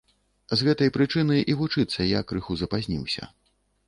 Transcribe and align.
З 0.59 0.67
гэтай 0.67 0.89
прычыны 0.95 1.37
і 1.53 1.55
вучыцца 1.59 2.07
я 2.17 2.23
крыху 2.31 2.57
запазніўся. 2.63 3.29